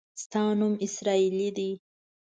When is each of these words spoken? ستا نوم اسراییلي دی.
ستا 0.23 0.43
نوم 0.59 0.73
اسراییلي 0.85 1.49
دی. 1.57 1.71